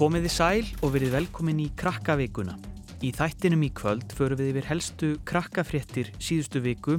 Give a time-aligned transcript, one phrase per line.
[0.00, 2.54] Komiði sæl og verið velkomin í krakkavikuna.
[3.04, 6.94] Í þættinum í kvöld förum við yfir helstu krakkafréttir síðustu viku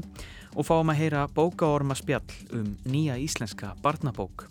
[0.54, 4.44] og fáum að heyra bókaorma spjall um nýja íslenska barnabók.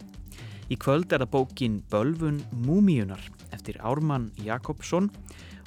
[0.67, 3.23] Í kvöld er það bókin Bölvun Múmíunar
[3.55, 5.13] eftir Ármann Jakobsson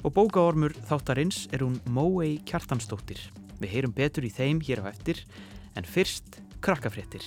[0.02, 3.22] og bókaormur þáttarins er hún Móei Kjartansdóttir.
[3.64, 5.24] Við heyrum betur í þeim hér á eftir
[5.72, 7.24] en fyrst krakkafréttir.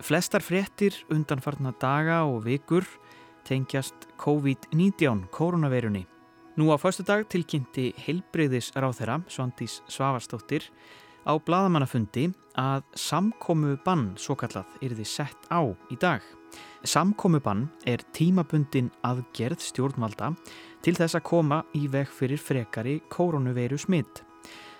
[0.00, 2.86] Flestar fréttir undanfarnar daga og vikur
[3.44, 6.06] tengjast COVID-19 koronaveirunni.
[6.56, 10.64] Nú á förstu dag tilkynnti heilbreyðis ráþeira Svandís Svavarsdóttir
[11.28, 15.60] á bladamannafundi að samkomu bann svo kallað yrði sett á
[15.92, 16.24] í dag.
[16.82, 20.32] Samkomu bann er tímabundin aðgerð stjórnvalda
[20.80, 24.24] til þess að koma í veg fyrir frekari koronaveiru smitt.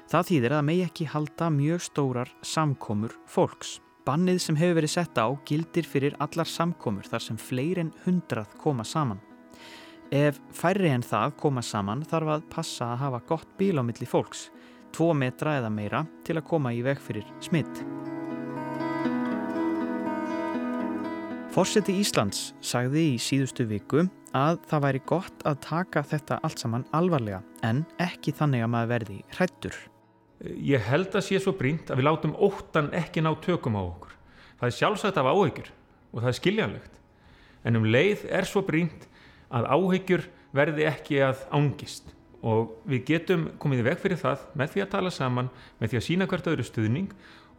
[0.09, 3.79] Það þýðir að megi ekki halda mjög stórar samkomur fólks.
[4.09, 8.55] Bannið sem hefur verið sett á gildir fyrir allar samkomur þar sem fleiri en hundrað
[8.63, 9.21] koma saman.
[10.11, 14.09] Ef færri en það koma saman þarf að passa að hafa gott bíl á milli
[14.09, 14.49] fólks,
[14.97, 17.85] tvo metra eða meira til að koma í veg fyrir smitt.
[21.51, 26.89] Fórseti Íslands sagði í síðustu viku að það væri gott að taka þetta allt saman
[26.97, 29.81] alvarlega en ekki þannig að maður verði hrættur.
[30.41, 34.15] Ég held að sé svo brínt að við látum óttan ekki ná tökum á okkur.
[34.61, 35.69] Það er sjálfsagt af áhyggjur
[36.13, 36.95] og það er skiljanlegt.
[37.65, 39.05] En um leið er svo brínt
[39.53, 40.25] að áhyggjur
[40.57, 45.13] verði ekki að ángist og við getum komið veg fyrir það með því að tala
[45.13, 47.11] saman, með því að sína hvert öðru stuðning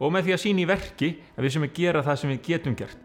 [0.02, 2.40] og með því að sína í verki að við sem að gera það sem við
[2.48, 3.04] getum gert.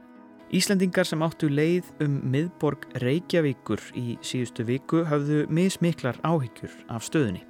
[0.58, 7.44] Íslandingar sem áttu leið um miðborg Reykjavíkur í síðustu viku hafðu mismiklar áhyggjur af stöðunni.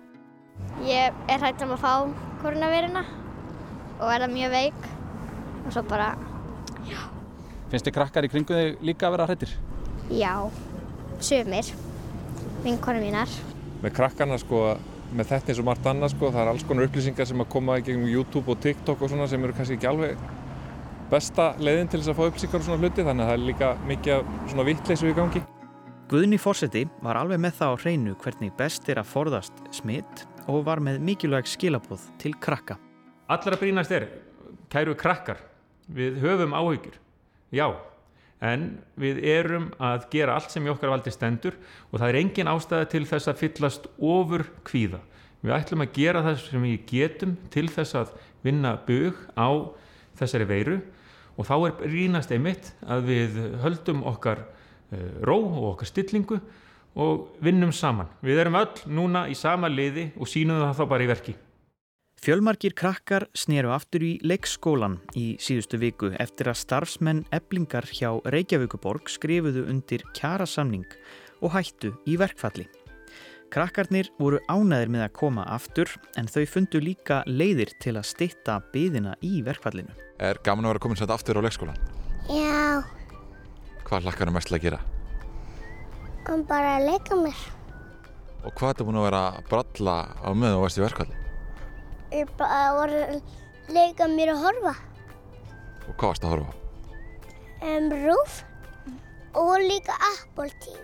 [0.86, 1.94] Ég er hægt um að fá
[2.44, 3.02] koronaviruna
[3.98, 4.84] og er það mjög veik
[5.68, 6.12] og svo bara,
[6.88, 7.00] já.
[7.72, 9.56] Finnst þið krakkar í kringu þig líka að vera hrættir?
[10.14, 10.34] Já,
[11.20, 11.72] sumir,
[12.64, 13.34] vinkonu mínar.
[13.82, 14.62] Með krakkarna sko,
[15.12, 17.80] með þetta eins og margt annað sko, það er alls konar upplýsingar sem að koma
[17.82, 20.24] í gegnum YouTube og TikTok og svona sem eru kannski ekki alveg
[21.12, 23.74] besta leiðin til þess að fá upplýsingar og svona hluti þannig að það er líka
[23.92, 25.44] mikið svona vittleysu í gangi.
[26.08, 30.64] Guðni Fórseti var alveg með það á hreinu hvernig best er að forðast smitt og
[30.68, 32.78] var með mikilvæg skilabóð til krakka.
[33.28, 34.08] Allra brínast er,
[34.72, 35.42] kæru krakkar,
[35.92, 36.96] við höfum áhyggjur,
[37.52, 37.68] já,
[38.44, 38.68] en
[39.00, 41.58] við erum að gera allt sem í okkar valdi stendur
[41.90, 45.02] og það er engin ástæði til þess að fyllast ofur kvíða.
[45.42, 48.14] Við ætlum að gera það sem við getum til þess að
[48.46, 49.50] vinna bug á
[50.18, 50.78] þessari veiru
[51.38, 54.46] og þá er brínast einmitt að við höldum okkar
[55.28, 56.40] ró og okkar stillingu
[56.98, 58.10] og vinnum saman.
[58.26, 61.36] Við erum öll núna í sama liði og sínum það þá bara í verki.
[62.18, 69.12] Fjölmarkir krakkar sneru aftur í leikskólan í síðustu viku eftir að starfsmenn eblingar hjá Reykjavíkuborg
[69.14, 70.88] skrifuðu undir kjarasamning
[71.46, 72.66] og hættu í verkfalli.
[73.54, 78.58] Krakkarnir voru ánæðir með að koma aftur en þau fundu líka leiðir til að stitta
[78.74, 79.94] byðina í verkfallinu.
[80.18, 81.78] Er gaman að vera komin sætt aftur á leikskólan?
[82.28, 82.82] Já,
[83.88, 84.80] Hvað hlakkar það mest til að gera?
[86.32, 87.46] Og bara að leika mér.
[88.46, 91.22] Og hvað er búin að vera að bralla á meðan þú varst í verkvalli?
[92.16, 93.16] Ég bara voru að
[93.76, 94.74] leika mér að horfa.
[95.88, 96.54] Og hvað varst að horfa?
[97.58, 98.42] Um, rúf
[99.38, 100.78] og líka Apple TV.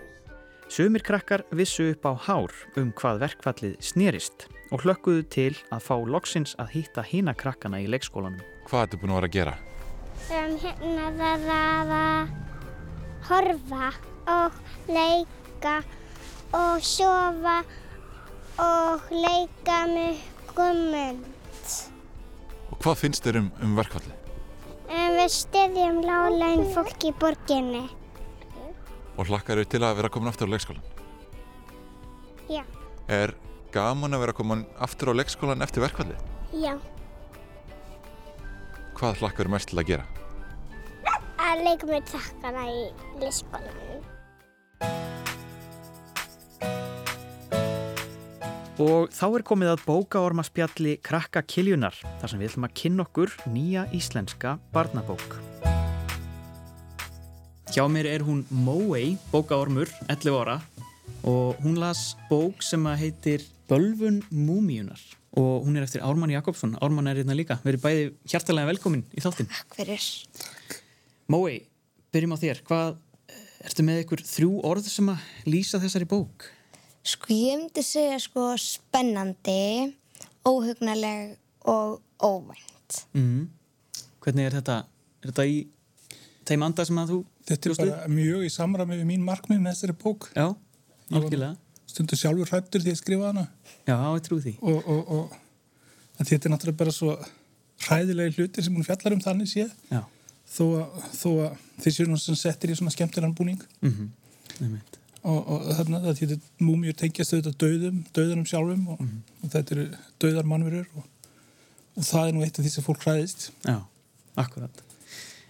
[0.74, 5.94] Sumir krakkar vissu upp á hár um hvað verkfallið snerist og hlökkuðu til að fá
[6.08, 8.42] loksins að hitta hína krakkana í leikskólanum.
[8.66, 9.54] Hvað ertu búin að vera að gera?
[10.24, 11.12] Um, hérna
[11.44, 12.34] það að
[13.28, 13.92] horfa
[14.30, 14.52] og
[14.88, 15.80] leika
[16.54, 17.60] og sofa
[18.62, 20.20] og leika með
[20.54, 21.24] gummund.
[22.70, 24.14] Og hvað finnst þér um, um verkvalli?
[24.88, 27.84] Um, við styðjum láglegin fólk í borginni.
[29.14, 30.82] Og hlakkar þau til að vera komin aftur á leikskólan?
[32.50, 32.64] Já.
[33.08, 33.34] Er
[33.74, 36.18] gaman að vera komin aftur á leikskólan eftir verkvalli?
[36.54, 36.74] Já.
[38.98, 40.06] Hvað hlakkar þau mest til að gera?
[41.44, 42.82] Að leika með takkana í
[43.22, 43.93] leikskólanum.
[48.82, 53.34] Og þá er komið að bókaormaspjalli Krakka Kiljunar þar sem við ætlum að kynna okkur
[53.46, 55.36] nýja íslenska barnabók.
[57.70, 60.56] Hjá mér er hún Móei, bókaormur, 11 ára
[61.22, 64.98] og hún las bók sem að heitir Bölvun Múmíunar
[65.38, 66.74] og hún er eftir Ármann Jakobsson.
[66.82, 67.60] Ármann er hérna líka.
[67.62, 69.52] Við erum bæði hjartalega velkomin í þáttinn.
[69.54, 70.10] Takk fyrir.
[71.30, 71.62] Móei,
[72.10, 72.66] byrjum á þér.
[72.66, 72.98] Hvað,
[73.70, 76.50] ertu með ykkur þrjú orð sem að lýsa þessari bók?
[77.04, 79.92] Sko ég myndi segja sko spennandi,
[80.48, 81.36] óhugnaleg
[81.68, 83.04] og óvænt.
[83.12, 83.48] Mm.
[84.24, 84.78] Hvernig er þetta?
[85.20, 85.58] Er þetta í
[86.48, 89.74] þeim anda sem að þú Þetta er bara mjög í samræmi við mín markmið með
[89.74, 90.30] þessari bók.
[90.32, 90.46] Já,
[91.12, 91.56] algjörlega
[91.94, 93.44] Stundu sjálfur hrættur því að skrifa hana
[93.86, 95.36] Já, ég trú því og, og, og
[96.18, 97.14] að þetta er náttúrulega bara svo
[97.84, 100.00] hræðilegi hlutir sem hún fjallar um þannig séð Já,
[100.56, 104.10] þó að, þó að þeir séu nú sem settir í svona skemmtilegan búning mhm,
[104.60, 109.04] einmitt og, og þarna það þýttir múmjur tengjast auðvitað döðum, döðunum sjálfum og,
[109.40, 109.86] og þetta eru
[110.22, 111.06] döðar mannverur og,
[111.96, 113.48] og það er nú eitt af því sem fólk hræðist.
[113.64, 113.78] Já,
[114.40, 114.84] akkurat.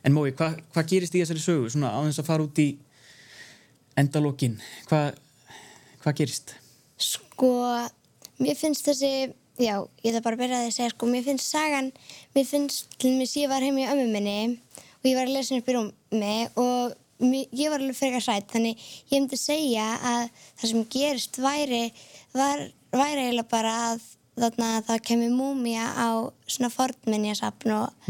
[0.04, 2.68] En Mói, hvað hva gerist í þessari sögu svona á þess að fara út í
[3.98, 5.14] endalókin hvað
[6.04, 6.54] hva gerist?
[7.00, 7.50] Sko,
[8.42, 11.24] mér finnst þessi, já, ég ætla bara að byrja að því að segja, sko, mér
[11.26, 11.88] finnst sagan,
[12.36, 14.36] mér finnst, til dæmis, ég var heim í ömmu minni
[15.00, 16.94] og ég var að lesa upp í rúmi og
[17.32, 18.76] ég var alveg frekar sætt, þannig
[19.10, 20.28] ég myndi segja að
[20.60, 21.82] það sem gerist væri,
[22.34, 24.04] var, væri eiginlega bara að
[24.34, 26.08] þarna að það kemur múmia á
[26.50, 28.08] svona fornminjasafn og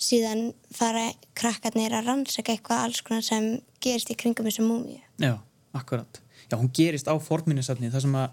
[0.00, 3.50] síðan fara krakkarnir að rannsaka eitthvað alls konar sem
[3.84, 5.00] gerist í kringum þessu múmíu.
[5.20, 5.36] Já,
[5.76, 6.20] akkurat.
[6.50, 8.30] Já, hún gerist á forminnisafni þar sem að,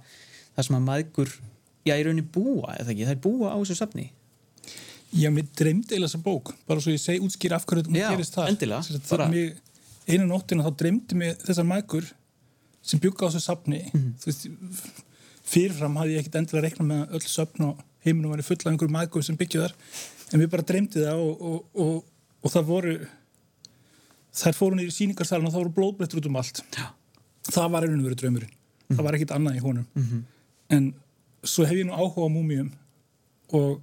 [0.55, 1.33] þar sem að maðgur
[1.85, 4.07] já, í rauninni búa, eða ekki, það er búa á þessu safni.
[5.15, 8.09] Já, mér dreymdi eiginlega þessa bók bara svo ég segi útskýr af hverju hún Já,
[8.11, 8.49] gerist þar.
[8.51, 9.53] endilega, sagt, bara- mig,
[10.07, 12.05] einu nóttina þá dreymdi mig þessar mækur
[12.87, 14.13] sem bjugga á þessu safni Mhm.
[14.21, 14.47] þú veist,
[15.47, 18.95] fyrirfram hafði ég ekkert endilega reiknað með öll söfn og heiminum væri fulla af einhverjum
[18.97, 19.73] mækur sem byggju þar
[20.33, 22.03] en mér bara dreymdi það og, og, og,
[22.43, 22.95] og það voru
[24.37, 26.87] þær fóru í síningarsalun og það voru blóðbrettur út um allt Já.
[27.49, 28.53] það var einhvern verið draumurinn
[28.93, 30.23] það var ekkert annað í honum Mhm.
[30.69, 30.93] en
[31.43, 32.71] svo hef ég nú áhuga á múmium
[33.53, 33.81] og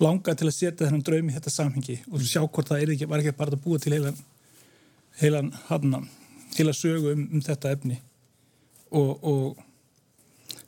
[0.00, 3.18] langað til að setja þennan draum í þetta samhengi og sjá hvort það ekki, var
[3.22, 4.16] ekki bara að búa til heilan
[5.20, 6.02] heilan hana,
[6.56, 7.98] heila sögu um, um þetta efni.
[8.88, 9.58] Og, og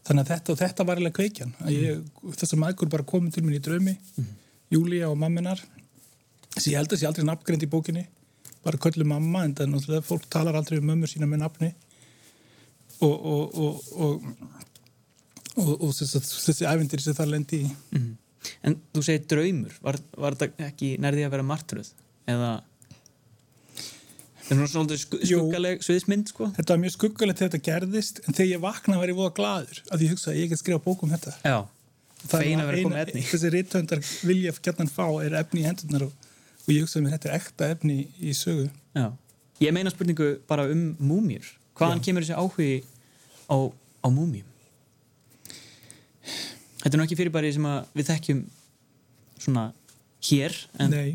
[0.05, 1.53] þannig að þetta, þetta var eiginlega kveikjan.
[1.73, 2.07] Ég,
[2.37, 3.97] þessar maður bara komið til mér í draumi
[4.71, 5.63] Júlía og mamminar
[6.55, 8.05] þessi ég held að sé aldrei nafngreind í bókinni
[8.65, 11.71] bara köllu mamma en það er náttúrulega fólk talar aldrei um mömmur sína með nafni.
[13.01, 13.55] Og og,
[13.97, 14.27] og,
[15.57, 17.71] og, þessi, æfindir sem það lendi í.
[17.97, 18.11] Mhm.
[18.65, 21.91] En þú segir draumur, var, var þetta ekki nærði að vera martröð?
[22.29, 22.51] Eða
[24.51, 26.49] Það er svona skuggaleg sviðismynd, sko?
[26.57, 29.81] þetta var mjög skuggalegt þegar þetta gerðist en þegar ég vaknaði var ég voða gladur
[29.95, 31.59] að ég hugsaði að ég get skrifa bók um þetta Já,
[32.31, 33.23] Fegin var að komið efni.
[33.31, 36.27] þessi rithöndar vilja gætnan fá er efni í hendurnar og,
[36.67, 38.67] og ég hugsaði mér þetta er ekta efni í sögu
[38.99, 39.07] já
[39.61, 41.47] Ég meina spurningu bara um múmjur
[41.79, 42.05] Hvaðan Já.
[42.09, 42.71] kemur þessi áhugi
[43.53, 43.57] á,
[44.03, 44.49] á múmjum?
[46.81, 48.41] Þetta er nú ekki fyrirbæri sem við þekkjum
[49.41, 49.65] svona
[50.31, 51.11] hér en, Nei,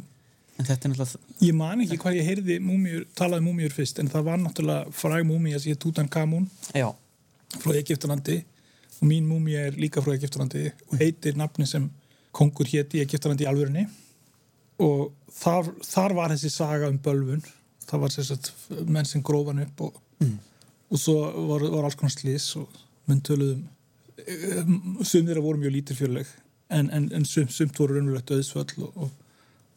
[0.55, 4.11] en þetta er náttúrulega ég man ekki hvað ég heyrði múmjur, talaði múmjur fyrst en
[4.11, 6.89] það var náttúrulega fræg múmija sem ég Tutan Kamun Já,
[7.59, 8.39] frá Egiptalandi
[8.95, 11.89] og mín múmija er líka frá Egiptalandi og heitir nafni sem
[12.35, 13.85] kongur héti Egiptalandi í alvörinni
[14.83, 17.43] og þar, þar var þessi saga um bölvun.
[17.85, 19.99] Það var að menn sem grófan upp og,
[20.89, 21.19] og svo
[21.51, 22.71] var, var alls konar slís og
[23.05, 23.67] menn töluðum
[24.25, 26.31] um, sum þeirra voru mjög lítir fjörleg
[26.73, 29.11] en, en, en sum, sumt voru raunverulegt auðsvöll og, og,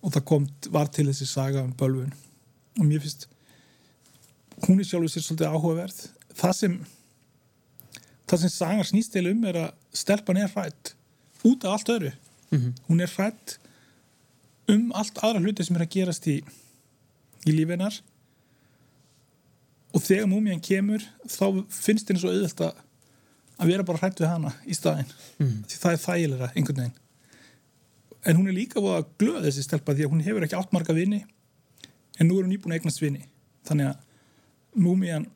[0.02, 2.12] og það kom, var til þessi saga um bölvun.
[2.78, 3.26] Og mér finnst
[4.66, 5.98] hún er sjálfur sér svolítið áhugaverð.
[6.38, 6.76] Það sem
[8.28, 10.94] það sem sagar snýst til um er að stelpan er hrætt
[11.46, 12.12] út af allt öðru.
[12.88, 13.58] Hún er hrætt
[14.68, 16.38] um allt aðra hluti sem er að gerast í,
[17.49, 18.00] í lífinar
[19.94, 24.52] og þegar múmian kemur þá finnst henni svo auðvelt að vera bara hrætt við hana
[24.66, 25.08] í staðinn.
[25.66, 26.99] Því það er þægilega einhvern veginn
[28.26, 30.72] en hún er líka búið að glöða þessi stelpa því að hún hefur ekki átt
[30.75, 31.25] marga vini
[32.18, 33.26] en nú er hún nýbúin að eignast vini.
[33.68, 35.26] Þannig að múmian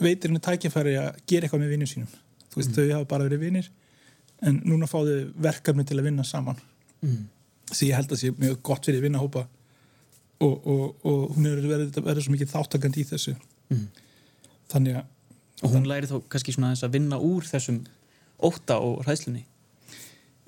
[0.00, 2.10] veitir henni tækifæri að gera eitthvað með vinnum sínum.
[2.50, 3.70] Þú veist, þau hafa bara verið vinnir
[4.46, 6.60] en núna fá þau verkefni til að vinna saman.
[7.00, 7.28] Mm.
[7.72, 9.46] sem ég held að sé mjög gott fyrir vinnahópa
[10.44, 13.32] og, og, og hún er verið, verið svo mikið þáttakandi í þessu.
[13.70, 13.86] Mm.
[14.68, 15.08] þannig að
[15.60, 17.82] og hún læri þá kannski svona að vinna úr þessum
[18.40, 19.44] óta og hræðslunni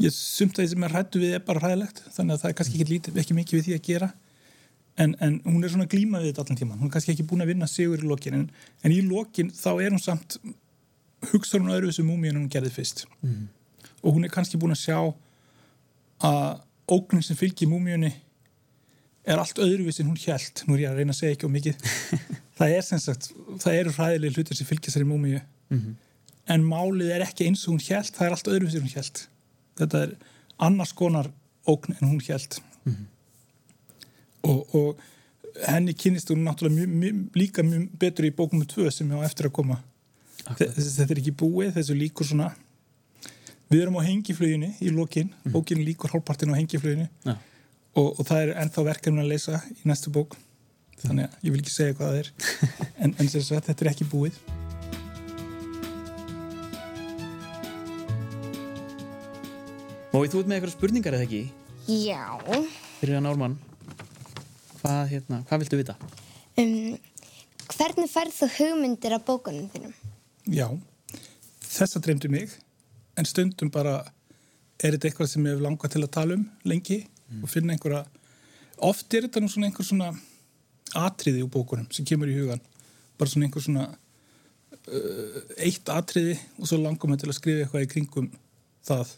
[0.01, 2.55] ég sumt að því sem er hrættu við er bara hræðilegt þannig að það er
[2.59, 4.09] kannski ekki, lítið, ekki mikið við því að gera.
[4.97, 7.25] En, en hún er svona að glíma við þetta allan tíman hún er kannski ekki
[7.31, 8.43] búin að vinna sigur í lokin en,
[8.85, 10.37] en í lokin þá er hún samt
[11.33, 13.07] hugsa hún öðru þessu múmi en hún gerði fyrst.
[13.23, 13.47] Mm.
[14.03, 14.99] og hún er kannski búin að sjá
[16.23, 16.61] að
[16.93, 18.11] ógnin sem fylgir múmiunni
[19.25, 21.55] er allt öðruvísi en hún hjælt nú er ég að reyna að segja ekki á
[21.57, 21.85] mikið.
[22.59, 23.29] Það er sem sagt,
[23.63, 25.41] það eru hræðilega hlutir sem fylgir sér í múmiu
[25.73, 25.95] Mhm.
[26.53, 29.21] en málið er ekki eins og hún hjælt það er allt öðruvísi en hún hjælt
[29.81, 30.15] þetta er
[30.63, 31.31] annars konar
[31.69, 33.05] ógn en hún hjælt Mhm.
[34.43, 34.97] og, og
[35.69, 39.27] henni kynist hún náttúrulega mjög, mjög, líka mjög betur í bókum 2 sem ég á
[39.29, 39.77] eftir að koma.
[40.59, 42.49] Þess, þetta er ekki búið, þessu líkur svona.
[43.71, 47.07] Við erum á hengifluginu í lokin, bókin líkur hálfpartin á hengifluginu.
[47.25, 47.37] Já.
[47.95, 50.35] og, og það er ennþá verkefni að leysa í næstu bók.
[51.03, 52.33] Þannig að ég vil ekki segja hvað það er.
[53.03, 54.37] En, en sagt, þetta er ekki búið
[60.13, 61.39] Mói, þú ert með eitthvað spurningar eða ekki?
[61.89, 62.21] Já.
[62.99, 63.55] Fyrir að Nármann
[64.83, 65.95] Hvað, hérna, hvað viltu vita?
[66.61, 66.99] Um,
[67.73, 69.95] hvernig færð þú hugmyndir af bókunum þínum?
[70.53, 70.67] Já,
[71.65, 72.53] þessa dreymdi mig
[73.17, 74.03] en stundum bara
[74.83, 77.01] er þetta eitthvað sem ég hef langað til að tala um lengi
[77.39, 78.05] og finna einhverja
[78.85, 80.13] oft er þetta nú svona einhver svona
[81.07, 82.61] atriði úr bókunum sem kemur í hugan
[83.17, 87.89] bara svona einhver svona uh, eitt atriði og svo langar maður til að skrifa eitthvað
[87.89, 88.33] í kringum
[88.85, 89.17] það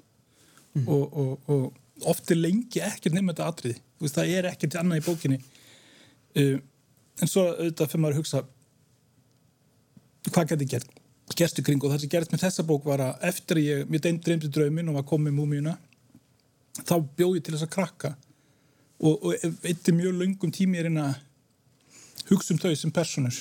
[0.82, 3.78] og, og, og oft er lengi ekkert nefnum þetta atriði.
[3.98, 5.40] Þú veist, það er ekkert annað í bókinni.
[6.34, 6.58] Uh,
[7.22, 8.42] en svo auðvitað fyrir maður að hugsa
[10.32, 11.00] hvað gæti gert
[11.38, 14.50] gerstu kring og það sem gerist með þessa bók var að eftir ég, mér dreymdi
[14.52, 15.74] drauminn og var komið múmíuna
[16.82, 18.10] þá bjóð ég til þess að krakka.
[19.04, 21.16] Og, og eitthi mjög löngum tími er að
[22.30, 23.40] hugsa um þau sem personur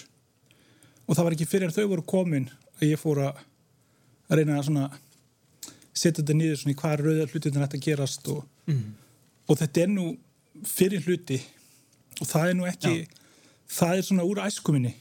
[1.03, 2.47] og það var ekki fyrir að þau voru komin
[2.79, 3.41] að ég fór að
[4.31, 4.87] reyna að svona
[5.93, 8.43] setja þetta niður svona í hvað er rauðar hlutin þetta að gerast og,
[9.47, 10.05] og þetta er nú
[10.65, 11.39] fyrir hluti
[12.21, 12.95] og það er nú ekki
[13.73, 14.93] það er svona úr æskuminni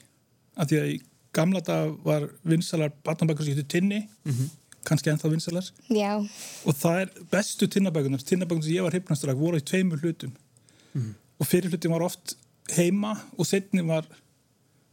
[0.57, 0.99] af því að í
[1.33, 4.03] gamla dag var vinsalar barnabækur sem getur tinni
[4.85, 5.67] kannski ennþá vinsalar.
[5.89, 6.19] Já.
[6.67, 10.33] og það er bestu tinnabækunar tinnabækunar sem ég var hryfnastur voru í tveimur hlutum.
[11.39, 12.37] Og fyrir hlutin var oft
[12.77, 14.07] heima og setni var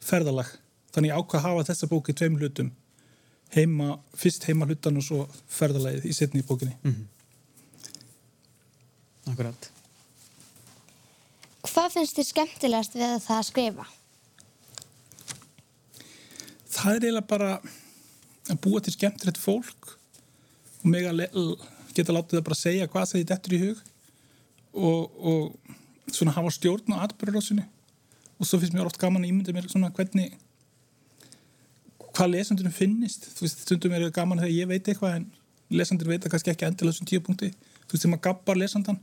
[0.01, 0.47] ferðalag.
[0.93, 2.71] Þannig ákvað að hafa þessa bók í tveimur hlutum
[3.55, 6.75] heima, fyrst heima hlutan og svo ferðalagið í setni í bókinni
[9.29, 9.69] Akkurat.
[11.69, 13.85] Hvað finnst þér skemmtilegast við það að skrifa?
[16.79, 17.49] það er eiginlega bara
[18.49, 19.93] að búa til skemmtilegt fólk
[20.79, 21.25] og mig að
[21.95, 23.81] geta látið það bara segja hvað það er dettur í hug
[24.79, 27.65] og, og svona hafa stjórn á atbyrðarásinni
[28.39, 30.37] og svo finnst mér oft gaman að ímynda mér svona hvernig
[32.19, 33.29] hvað lesandunum finnist.
[33.37, 35.29] Þú veist, stundum er það gaman þegar ég veit eitthvað en
[35.69, 38.99] lesandur veit það kannski ekki endilega þessum tíu punkti þú veist, sem að gabbar lesandan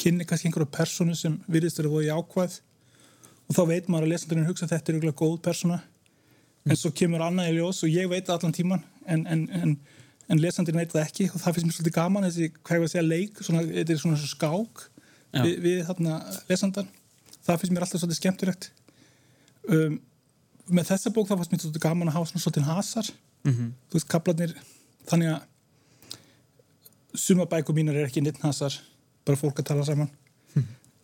[0.00, 2.58] kynni kannski einhverju personu sem virðist verið voru jákvæð
[3.50, 5.80] og þá veit maður að lesandurinn hugsa að þetta er auðvitað góð persona
[6.68, 9.74] en svo kemur annað í ljós og ég veit það allan tíman en, en, en,
[10.32, 11.28] en lesandurinn veit það ekki.
[11.34, 13.94] Og það finnst mér svolítið gaman þessi, hvað ég var að segja, leik svona, þetta
[13.94, 14.84] er svona svo skák
[15.40, 16.18] við, við þarna
[16.50, 16.90] lesandan
[17.46, 18.70] það finnst mér alltaf svolítið skemmtilegt.
[19.68, 19.98] Um,
[20.76, 23.10] með þessa bók þá fannst mér svolítið gaman að hafa svona svolítið hasar.
[23.44, 23.72] Mhm.
[23.88, 24.54] þú veist, kaplarnir
[25.08, 25.40] þannig að
[27.14, 28.76] suma bækur mínar er ekki neitt hasar
[29.24, 30.10] bara fólk að tala saman.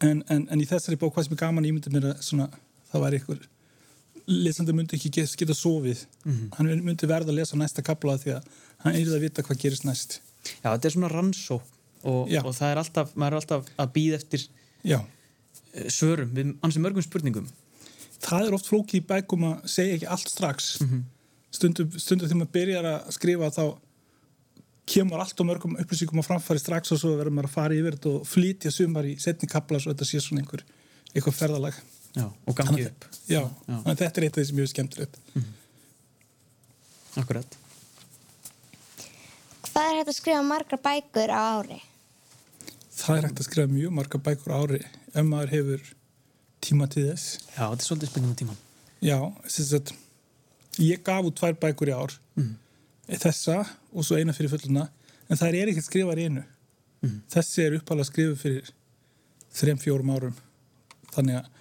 [0.04, 2.50] En, en, en í þessari bók fannst mér gaman að ímynda mér að svona,
[2.90, 3.46] það væri ykkur
[4.26, 6.02] lesandi myndi ekki geta, geta sofið.
[6.58, 8.50] Hann myndi verða að lesa næsta kapla því að
[8.84, 10.20] hann er að vita hvað gerist næst.
[10.60, 11.60] Já, þetta er svona rannsó
[12.06, 14.44] og, og það er alltaf, maður er alltaf að býða eftir
[14.86, 14.98] já,
[15.72, 17.48] eh, svörum við ansið mörgum spurningum
[18.22, 20.70] það er oft flókið í bækum að segja ekki allt strax.
[21.56, 23.64] Stundum, stundum þegar maður byrjar að skrifa þá
[24.86, 27.96] kemur allt og mörgum upplýsingum á framfæri strax og svo verður maður að fara yfir
[27.96, 30.62] þetta og flytja sumar í setni kapla svo þetta sé svona einhver,
[31.14, 31.78] einhver ferðalag.
[32.16, 33.04] Já, og gangi upp.
[33.28, 33.76] Já, Já.
[33.82, 35.18] að þetta er eitt af því sem ég er skemmtilegt
[37.20, 37.56] Akkurat
[39.66, 41.80] Hvað er hægt að skrifa margar bækur á ári?
[42.96, 44.78] það er hægt að skrifa mjög marga bækur á ári.
[45.12, 45.82] Ef maður hefur
[46.64, 47.38] tíma til þess.
[47.54, 48.62] Já, þetta er svolítið spenningum tíman
[49.04, 49.92] Já, þess að
[50.82, 52.14] ég gaf út tvær bækur í ár.
[53.06, 53.60] Þessa
[53.92, 54.88] og svo eina fyrir fulluna
[55.28, 56.42] en það er ekkert skrifar í einu.
[57.32, 58.72] Þessi er uppalega skrifu fyrir
[59.56, 60.40] þrem, fjórum árum.
[61.14, 61.52] Þannig að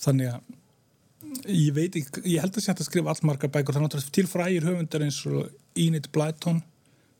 [0.00, 4.14] þannig að ég veit ekki, ég held að sé að skrifa allmargar bækur, er náttúrulega
[4.16, 6.62] til frægir höfundar eins og Enid Blyton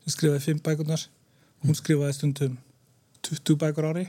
[0.01, 1.05] sem skrifaði fimm bækurnar.
[1.61, 2.57] Hún skrifaði stundum
[3.27, 4.07] 20 bækur ári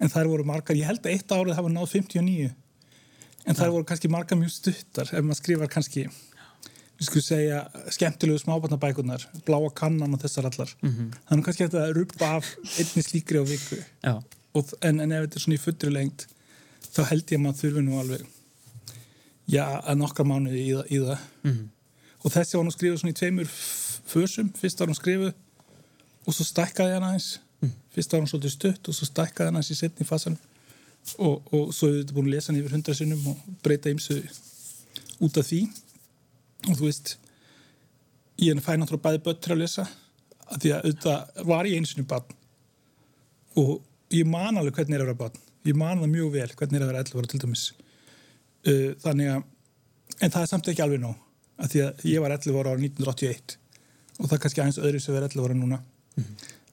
[0.00, 2.52] en þær voru margar, ég held að eitt árið hafa náð 59
[3.44, 6.06] en þær voru kannski margar mjög stuttar ef maður skrifar kannski
[6.94, 7.60] við skulum segja
[7.92, 10.70] skemmtilegu smábarnabækurnar bláa kannan og þessar allar.
[10.80, 13.80] Þannig er kannski hægt að rúpa af einni slíkri á viku.
[14.04, 14.14] Já,
[14.54, 16.26] og, en, en ef þetta er svona í fullri lengt
[16.94, 18.26] þá held ég að maður þurfi nú alveg
[19.50, 21.24] já, að nokkra mánuði í, í það.
[21.44, 21.64] Mhm.
[22.24, 23.50] og þessi var nú skrifuð svona í tveimur
[24.08, 25.32] fösum, fyrst var hún skrifuð
[26.24, 27.34] og svo stækkaði hann aðeins
[27.94, 30.36] fyrst var hún svolítið stutt og svo stækkaði hann aðeins í setni fasan
[31.18, 34.18] og, og svo hefur þetta búin að lesa hann yfir hundra sinnum og breyta ymsu
[35.24, 35.60] út af því.
[36.70, 37.14] Og þú veist
[38.40, 39.86] ég er fæn náttúrulega bæði börn til að lesa
[40.44, 42.38] af því að auðvitað var ég einu sinni barn.
[43.60, 43.74] Og
[44.14, 45.42] ég man alveg hvernig er að vera barn.
[45.64, 47.66] Ég man það mjög vel hvernig er að vera 11 ára til dæmis.
[48.64, 49.42] Uh, þannig að
[50.20, 51.20] en það er samt ekki alveg nóg
[51.60, 53.56] af því að ég var 11 ára á 1981
[54.14, 55.80] og það er kannski aðeins öðru sem vera 11 ára núna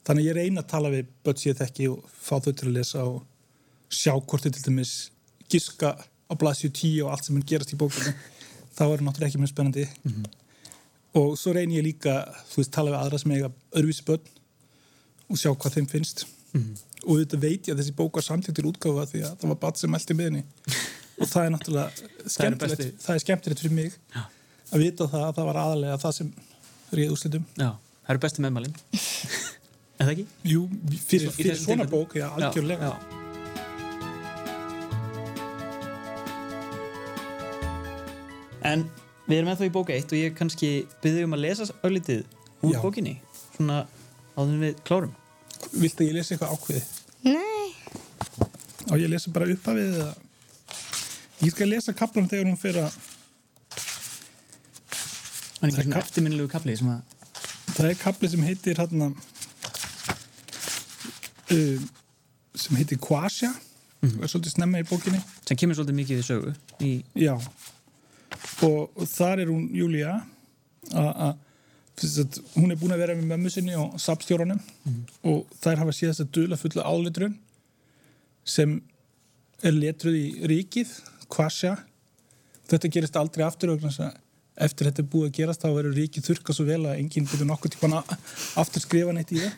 [0.06, 3.04] þannig ég reyna að tala við börn sér þekki og fá þau til að lesa
[3.06, 3.22] og
[3.92, 4.92] sjá hvort þau til dæmis
[5.52, 8.12] giska á blaðsju 10 og allt sem mun gerast í bókinu
[8.76, 9.84] þá er það náttúrulega ekki mjög spennandi.
[11.20, 12.14] Og svo reynir ég líka
[12.48, 14.30] þú veist, tala við aðra sem eiga öðruvísi börn
[15.28, 16.24] og sjá hvað þeim finnst.
[17.02, 19.80] Og þetta veit ég að þessi bók var samtíktur útgáfa því að það var bat
[19.82, 20.42] sem eldi með henni.
[21.22, 24.22] Og það er náttúrulega skemmtilegt besti- það er skemmtilegt fyrir mig Já.
[24.72, 26.30] að vita það að það var aðalega það sem
[26.96, 27.44] réð úrslitum.
[27.60, 27.68] Já,
[28.06, 28.74] það eru besti meðmælin
[30.02, 30.24] En það ekki?
[30.50, 30.62] Jú,
[30.98, 31.90] fyrir, fyrir þessum svona tilfellum?
[31.94, 33.20] bók, já, algjörlega Já, já.
[38.66, 38.84] En
[39.26, 40.68] við erum ennþá í bóka 1 og ég kannski
[41.02, 42.22] byrði um að lesa öllitið
[42.62, 42.80] úr Já.
[42.82, 43.14] bókinni
[43.56, 43.80] svona
[44.38, 45.14] áður við klárum
[45.72, 46.82] Viltu að ég lesi eitthvað ákveði?
[47.22, 47.68] Nei,
[48.90, 50.12] og ég lesa bara upp af við eða
[51.42, 53.00] ég skal lesa kaplan þegar hún fyrir að
[55.62, 57.18] Það er kap- eftirminnilegu kapli sem að
[57.76, 59.12] það er kapli sem heitir hérna
[61.56, 61.86] um,
[62.58, 63.52] sem heitir Quasja
[64.02, 65.20] og er svolítið snemma í bókinni.
[65.46, 67.34] Sem kemur svolítið mikið við sögu í, já.
[68.66, 70.16] Og, og þar er hún Júlia
[70.92, 71.36] að
[72.56, 74.58] hún er búin að vera með mömmu sinni og sapstjóranum
[75.28, 77.36] og þær hafa séð þess að dula fulla álitrun
[78.48, 78.80] sem
[79.62, 80.90] er letruð í ríkið
[81.30, 81.76] Quasja
[82.70, 83.84] þetta gerist aldrei aftur að
[84.56, 87.48] eftir þetta er búið að gerast þá verður ríkið þurka svo vel að enginn getur
[87.48, 88.16] nokkuð típan að
[88.60, 89.54] aftur skrifa neitt í það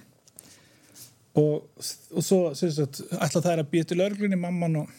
[1.35, 1.67] og,
[2.15, 4.95] og svo sagt, ætla er að býja til örglunni mamman og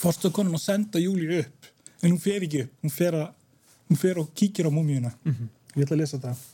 [0.00, 1.70] fórstöðkonun og senda Júlíu upp.
[2.02, 3.30] En hún fer ekki hún fer, að,
[3.88, 5.14] hún fer og kíkir á múmíuna.
[5.76, 6.44] Ég ætla að lesa það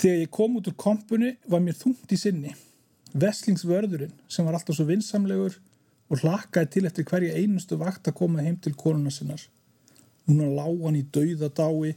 [0.00, 2.54] þegar ég kom út úr kompunni var mér þungt í sinni.
[3.10, 5.56] Veslingsvörðurinn sem var alltaf svo vinsamlegur
[6.10, 9.42] og hlakkaði til eftir hverja einustu vakt að koma heim til konuna sinnar.
[10.28, 11.96] Núna lá hann í dauða dái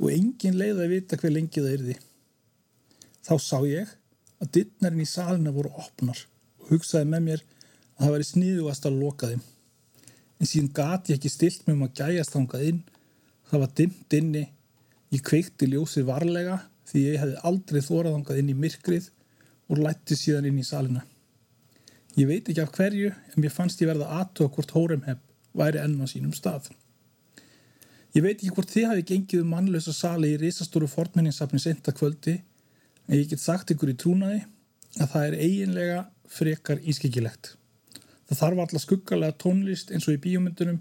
[0.00, 1.96] og engin leið að vita hver lengi það yrði
[3.26, 3.90] þá sá ég
[4.40, 6.24] að dittnarinn í salina voru opnar
[6.60, 9.42] og hugsaði með mér að það væri sniðugast að loka þeim.
[10.40, 12.82] En síðan gat ég ekki stilt með um að gæjast þangað inn.
[13.50, 14.44] Það var dimmt inni.
[15.12, 19.08] Ég kveikti ljósið varlega því ég hefði aldrei þórað þangað inn í myrkrið
[19.70, 21.04] og lætti síðan inn í salina.
[22.18, 25.20] Ég veit ekki af hverju en mér fannst ég verða aðtóa hvort Hóremheb
[25.56, 26.70] væri enn á sínum stað.
[28.16, 32.40] Ég veit ekki hvort þið hafi gengið um mannlösa sali í risastóru fornmenninsafni senta kvöldi
[33.10, 34.44] en ég get sagt ykkur í trúnaði
[35.00, 37.56] að það er eiginlega frekar ískikilegt
[38.30, 40.76] Það þarf alltaf skuggalega tónlist eins og í bíómyndunum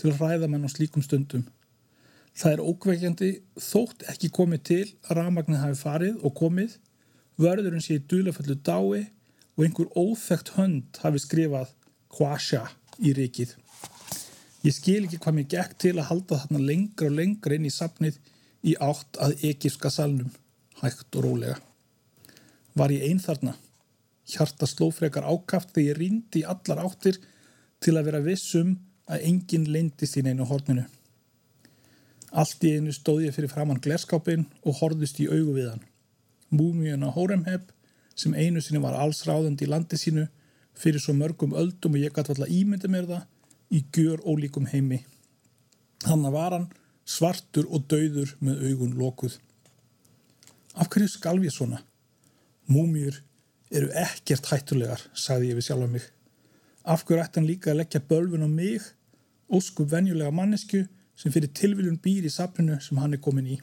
[0.00, 1.42] til að ræða mann á slíkum stundum.
[2.32, 3.28] Það er ókveikjandi
[3.60, 6.78] þótt ekki komið til að rafmagnið hafi farið og komið,
[7.36, 11.76] vörðurinn sé í dulaföllu dái og einhver óþekkt hönd hafi skrifað
[12.08, 12.62] Kwasha
[13.04, 13.52] í rikið.
[14.64, 17.74] Ég skil ekki hvað mér gekk til að halda þarna lengra og lengra inn í
[17.74, 18.16] safnið
[18.64, 20.32] í átt að ekifska salnum,
[20.80, 21.60] hægt og rólega.
[22.74, 23.54] Var ég einn þarna?
[24.26, 27.20] Hjarta sló frekar ákaft þegar ég rýndi í allar áttir
[27.84, 30.86] til að vera vissum að enginn leyndist í neinu horninu.
[32.34, 35.84] Allt í einu stóð ég fyrir framann glerskápin og horðist í augu við hann.
[36.50, 37.70] Múmiuna Hóremheb
[38.18, 40.26] sem einu sinni var allsráðandi í landi sínu
[40.74, 43.24] fyrir svo mörgum öldum og ég gæti alltaf ímynda mér það
[43.70, 45.04] í gjör ólíkum heimi.
[46.04, 46.70] Þannig var hann
[47.06, 49.38] svartur og dauður með augun lokuð.
[50.74, 51.84] Af hverju skalf ég svona?
[52.70, 53.20] Múmiur
[53.74, 56.04] eru ekkert hættulegar, sagði ég við sjálfa mig.
[56.84, 58.82] Af hverju ætti hann líka að leggja bölvun á mig,
[59.52, 60.84] óskup venjulega mannesku
[61.16, 63.58] sem fyrir tilviljun býr í safninu sem hann er komin í.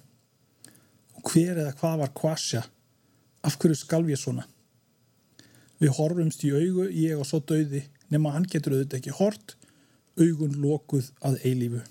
[1.17, 2.63] Og hver eða hvað var Kvasja?
[3.41, 4.45] Af hverju skalf ég svona?
[5.81, 7.81] Við horfumst í augu, ég og svo dauði,
[8.13, 9.55] nema hann getur auðvitað ekki hort,
[10.21, 11.81] augun lokuð að eilífu.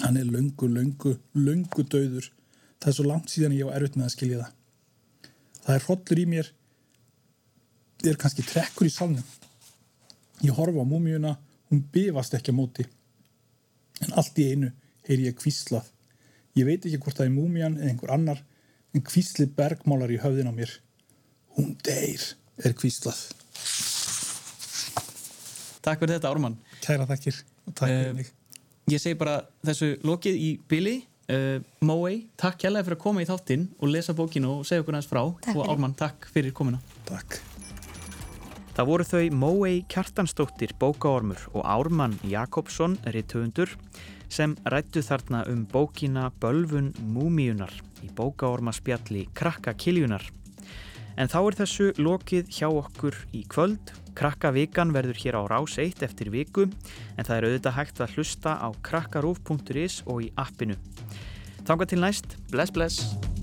[0.00, 2.30] Hann er löngu, löngu, löngu dauður.
[2.78, 4.57] Það er svo langt síðan ég á erfitt með að skilja það.
[5.68, 6.46] Það er hrollur í mér,
[8.08, 9.24] er kannski trekkur í salnum.
[10.40, 11.34] Ég horfa á múmiuna,
[11.68, 12.86] hún bifast ekki á móti.
[14.00, 14.70] En allt í einu
[15.04, 15.84] heyri ég kvíslað.
[16.56, 18.40] Ég veit ekki hvort það er múmian eða einhver annar,
[18.96, 20.72] en kvíslið bergmálar í höfðin á mér.
[21.58, 22.24] Hún deyr,
[22.64, 23.20] er kvíslað.
[25.84, 28.32] Takk fyrir þetta Ármann Kæra þakkir og takk mig.
[28.88, 31.02] Ég segi bara þessu lokið í bili
[31.32, 34.98] uh, Móei, takk kærlega fyrir að koma í þáttinn og lesa bókinu og segja okkur
[34.98, 35.70] aðeins frá og fyrir.
[35.72, 37.40] Ármann, takk fyrir komuna Takk.
[38.78, 43.72] Það voru þau Móei Kjartansdóttir bókaormur og Ármann Jakobsson rithöfundur
[44.30, 47.72] sem rættu þarna um bókina Bölvun Múmíunar
[48.06, 50.22] í bókaormaspjalli Krakka Kiljunar.
[51.18, 53.90] En þá er þessu lokið hjá okkur í kvöld.
[54.18, 58.16] Krakka vikan verður hér á rás 1 eftir viku en það er auðvitað hægt að
[58.16, 60.74] hlusta á krakkarúf.is og í appinu.
[61.62, 63.37] Þanga til næst, bless bless!